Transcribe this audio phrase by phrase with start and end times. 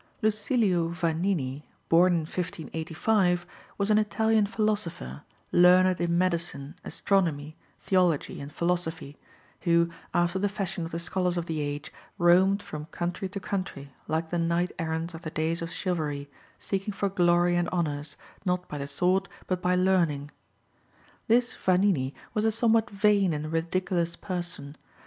[0.23, 3.45] Lucilio Vanini, born in 1585,
[3.77, 9.15] was an Italian philosopher, learned in medicine, astronomy, theology, and philosophy,
[9.59, 13.93] who, after the fashion of the scholars of the age, roamed from country to country,
[14.07, 16.27] like the knight errants of the days of chivalry,
[16.57, 20.31] seeking for glory and honours, not by the sword, but by learning.
[21.27, 24.75] This Vanini was a somewhat vain and ridiculous person.